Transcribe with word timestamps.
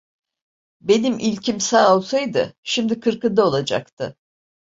Benim 0.81 1.19
ilkim 1.19 1.59
sağ 1.59 1.95
olsaydı, 1.95 2.55
şimdi 2.63 2.99
kırkında 2.99 3.47
olacaktı. 3.47 4.17